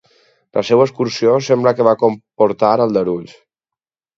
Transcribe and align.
La 0.57 0.61
seva 0.69 0.85
execució 0.87 1.35
sembla 1.49 1.75
que 1.81 1.87
va 1.89 1.95
comportar 2.05 2.73
aldarulls. 2.87 3.37